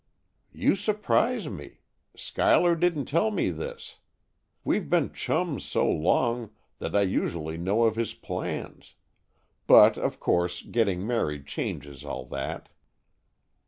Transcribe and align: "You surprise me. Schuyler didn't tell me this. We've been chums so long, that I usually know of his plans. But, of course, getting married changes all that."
"You 0.51 0.73
surprise 0.73 1.47
me. 1.47 1.81
Schuyler 2.15 2.75
didn't 2.75 3.05
tell 3.05 3.29
me 3.29 3.51
this. 3.51 3.99
We've 4.63 4.89
been 4.89 5.13
chums 5.13 5.63
so 5.63 5.87
long, 5.87 6.49
that 6.79 6.95
I 6.95 7.03
usually 7.03 7.59
know 7.59 7.83
of 7.83 7.97
his 7.97 8.15
plans. 8.15 8.95
But, 9.67 9.99
of 9.99 10.19
course, 10.19 10.63
getting 10.63 11.05
married 11.05 11.45
changes 11.45 12.03
all 12.03 12.25
that." 12.29 12.69